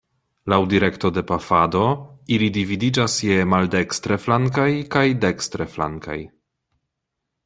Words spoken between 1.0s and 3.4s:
de pafado ili dividiĝas je